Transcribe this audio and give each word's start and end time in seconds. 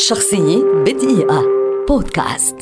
شخصية 0.00 0.64
بدقيقة. 0.86 1.44
بودكاست. 1.88 2.56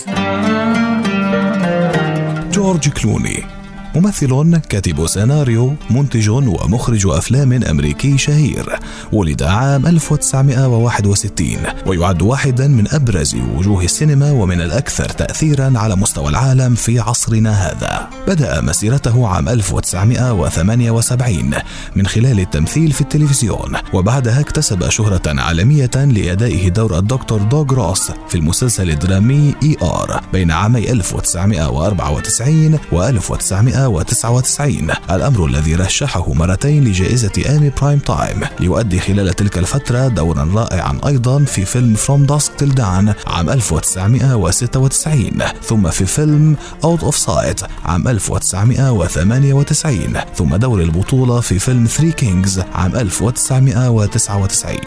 جورج 2.53 2.89
كلوني. 2.89 3.58
ممثل 3.99 4.61
كاتب 4.69 5.07
سيناريو 5.07 5.75
منتج 5.91 6.31
ومخرج 6.31 7.07
أفلام 7.07 7.53
أمريكي 7.53 8.19
شهير 8.19 8.79
ولد 9.13 9.43
عام 9.43 9.87
1961 9.87 11.57
ويعد 11.87 12.23
واحدا 12.23 12.69
من 12.69 12.89
أبرز 12.93 13.37
وجوه 13.57 13.85
السينما 13.85 14.33
ومن 14.33 14.61
الأكثر 14.61 15.09
تأثيرا 15.09 15.79
على 15.79 15.97
مستوى 15.97 16.29
العالم 16.29 16.75
في 16.75 17.01
عصرنا 17.01 17.51
هذا. 17.51 18.09
بدأ 18.29 18.61
مسيرته 18.61 19.29
عام 19.29 19.49
1978 19.49 21.51
من 21.97 22.07
خلال 22.07 22.41
التمثيل 22.41 22.93
في 22.93 23.01
التلفزيون 23.01 23.77
وبعدها 23.93 24.41
اكتسب 24.41 24.89
شهرة 24.89 25.23
عالمية 25.27 25.91
لأدائه 25.95 26.69
دور 26.69 26.99
الدكتور 26.99 27.43
دوغ 27.43 27.75
روس 27.75 28.13
في 28.29 28.35
المسلسل 28.35 28.91
الدرامي 28.91 29.55
ER 29.63 30.21
بين 30.33 30.51
عامي 30.51 30.93
1994 30.93 32.79
و 32.93 33.03
1900 33.03 33.88
1999 33.89 34.91
الأمر 35.11 35.47
الذي 35.47 35.75
رشحه 35.75 36.33
مرتين 36.33 36.85
لجائزة 36.85 37.31
إيمي 37.57 37.71
برايم 37.81 37.99
تايم 37.99 38.41
ليؤدي 38.61 39.01
خلال 39.01 39.35
تلك 39.35 39.59
الفترة 39.59 40.09
دورا 40.09 40.51
رائعا 40.55 40.99
أيضا 41.07 41.45
في 41.45 41.65
فيلم 41.65 41.97
From 41.97 42.27
Dusk 42.31 42.51
Till 42.63 42.75
Dawn 42.75 43.15
عام 43.27 43.51
1996 43.51 45.31
ثم 45.63 45.91
في 45.91 46.07
فيلم 46.07 46.57
Out 46.85 47.01
of 47.01 47.15
Sight 47.27 47.65
عام 47.85 48.09
1998 48.09 49.99
ثم 50.37 50.57
دور 50.57 50.81
البطولة 50.81 51.41
في 51.41 51.59
فيلم 51.59 51.89
Three 51.89 52.15
Kings 52.23 52.61
عام 52.75 52.97
1999 52.97 54.79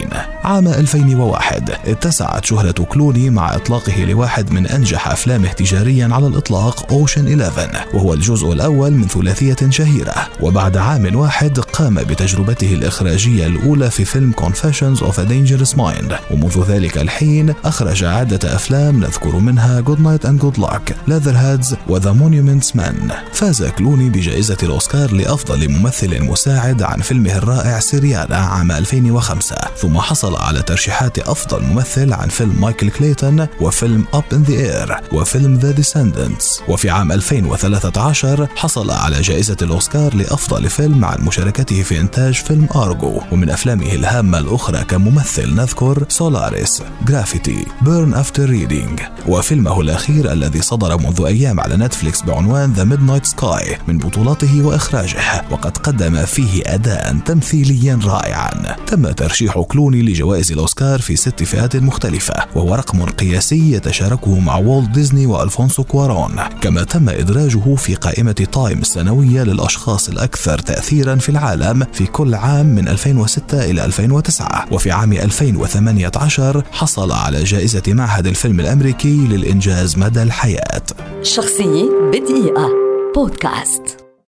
عام 0.44 0.68
2001 0.68 1.70
اتسعت 1.86 2.44
شهرة 2.44 2.72
كلوني 2.84 3.30
مع 3.30 3.54
إطلاقه 3.54 4.04
لواحد 4.04 4.52
من 4.52 4.66
أنجح 4.66 5.08
أفلامه 5.08 5.48
تجاريا 5.48 6.08
على 6.12 6.26
الإطلاق 6.26 6.92
Ocean's 6.92 7.42
11 7.42 7.70
وهو 7.94 8.14
الجزء 8.14 8.52
الأول 8.52 8.81
من 8.90 9.06
ثلاثية 9.06 9.70
شهيرة 9.70 10.14
وبعد 10.40 10.76
عام 10.76 11.16
واحد 11.16 11.58
قام 11.58 11.94
بتجربته 11.94 12.74
الإخراجية 12.74 13.46
الأولى 13.46 13.90
في 13.90 14.04
فيلم 14.04 14.32
Confessions 14.32 15.00
of 15.00 15.18
a 15.18 15.24
Dangerous 15.24 15.76
Mind. 15.76 16.12
ومنذ 16.30 16.64
ذلك 16.68 16.98
الحين 16.98 17.54
أخرج 17.64 18.04
عدة 18.04 18.54
أفلام 18.54 19.00
نذكر 19.00 19.36
منها 19.36 19.80
Good 19.82 19.98
Night 19.98 20.26
and 20.28 20.42
Good 20.44 20.58
Luck 20.62 20.92
Leatherheads 21.08 21.74
و 21.88 21.98
The 22.00 22.12
Monuments 22.14 22.76
Men 22.76 23.12
فاز 23.32 23.64
كلوني 23.64 24.10
بجائزة 24.10 24.56
الأوسكار 24.62 25.12
لأفضل 25.12 25.68
ممثل 25.68 26.22
مساعد 26.24 26.82
عن 26.82 27.00
فيلمه 27.00 27.36
الرائع 27.36 27.80
Syriana 27.80 28.36
عام 28.36 28.72
2005 28.72 29.56
ثم 29.76 29.98
حصل 29.98 30.36
على 30.36 30.62
ترشيحات 30.62 31.18
أفضل 31.18 31.62
ممثل 31.62 32.12
عن 32.12 32.28
فيلم 32.28 32.60
Michael 32.60 32.90
Clayton 32.90 33.46
وفيلم 33.60 34.04
Up 34.16 34.34
in 34.34 34.48
the 34.48 34.52
Air 34.52 35.14
وفيلم 35.14 35.60
The 35.60 35.76
Descendants. 35.80 36.68
وفي 36.68 36.90
عام 36.90 37.12
2013 37.12 38.48
حصل 38.56 38.71
حصل 38.72 38.90
على 38.90 39.20
جائزة 39.20 39.56
الأوسكار 39.62 40.14
لأفضل 40.14 40.70
فيلم 40.70 41.04
عن 41.04 41.24
مشاركته 41.24 41.82
في 41.82 42.00
إنتاج 42.00 42.34
فيلم 42.34 42.68
Argo 42.76 43.20
ومن 43.32 43.50
أفلامه 43.50 43.92
الهامة 43.92 44.38
الأخرى 44.38 44.84
كممثل 44.84 45.54
نذكر 45.54 46.04
Solaris 46.08 46.82
Gravity 47.06 47.66
Burn 47.82 48.14
After 48.14 48.44
Reading 48.44 49.00
وفيلمه 49.26 49.80
الأخير 49.80 50.32
الذي 50.32 50.62
صدر 50.62 50.98
منذ 50.98 51.22
أيام 51.26 51.60
على 51.60 51.76
نتفليكس 51.76 52.22
بعنوان 52.22 52.72
The 52.72 52.84
Midnight 52.84 53.26
Sky 53.26 53.78
من 53.88 53.98
بطولته 53.98 54.66
وإخراجه 54.66 55.44
وقد 55.50 55.78
قدم 55.78 56.24
فيه 56.24 56.62
أداء 56.66 57.18
تمثيليا 57.26 58.00
رائعا. 58.04 58.76
تم 58.86 59.10
ترشيح 59.10 59.60
كلوني 59.60 60.02
لجوائز 60.02 60.52
الأوسكار 60.52 61.00
في 61.00 61.16
ست 61.16 61.42
فئات 61.42 61.76
مختلفة 61.76 62.34
وهو 62.54 62.74
رقم 62.74 63.04
قياسي 63.04 63.72
يتشاركه 63.72 64.38
مع 64.38 64.56
والت 64.56 64.90
ديزني 64.90 65.26
وألفونسو 65.26 65.84
كوارون 65.84 66.36
كما 66.60 66.84
تم 66.84 67.08
إدراجه 67.08 67.74
في 67.74 67.94
قائمة 67.94 68.32
القوائم 68.62 68.80
السنوية 68.80 69.42
للأشخاص 69.42 70.08
الأكثر 70.08 70.58
تأثيرا 70.58 71.16
في 71.16 71.28
العالم 71.28 71.86
في 71.92 72.06
كل 72.06 72.34
عام 72.34 72.66
من 72.66 72.88
2006 72.88 73.64
إلى 73.64 73.84
2009 73.84 74.66
وفي 74.72 74.90
عام 74.90 75.12
2018 75.12 76.64
حصل 76.72 77.12
على 77.12 77.44
جائزة 77.44 77.82
معهد 77.88 78.26
الفيلم 78.26 78.60
الأمريكي 78.60 79.26
للإنجاز 79.26 79.98
مدى 79.98 80.22
الحياة. 80.22 80.82
شخصية 81.22 81.90
بدقيقة. 82.12 82.68
بودكاست. 83.14 84.01